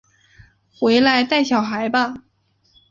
[0.73, 2.23] 回来带小孩吧